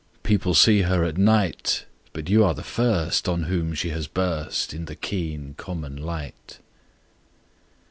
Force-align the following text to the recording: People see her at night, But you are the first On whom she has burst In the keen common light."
People 0.23 0.55
see 0.55 0.81
her 0.81 1.03
at 1.03 1.15
night, 1.19 1.85
But 2.11 2.27
you 2.27 2.43
are 2.43 2.55
the 2.55 2.63
first 2.63 3.29
On 3.29 3.43
whom 3.43 3.75
she 3.75 3.89
has 3.89 4.07
burst 4.07 4.73
In 4.73 4.85
the 4.85 4.95
keen 4.95 5.53
common 5.59 5.95
light." 5.95 6.57